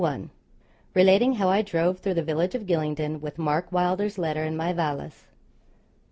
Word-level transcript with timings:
RELATING 0.95 1.33
HOW 1.33 1.49
I 1.49 1.61
DROVE 1.61 1.99
THROUGH 1.99 2.13
THE 2.15 2.23
VILLAGE 2.23 2.55
OF 2.55 2.65
GYLINGDEN 2.65 3.21
WITH 3.21 3.37
MARK 3.37 3.71
WYLDER'S 3.71 4.17
LETTER 4.17 4.45
IN 4.45 4.57
MY 4.57 4.73
VALISE. 4.73 5.25